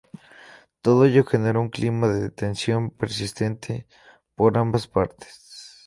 [0.81, 3.85] Todo ello generó un clima de tensión persistente
[4.33, 5.77] por ambas partes.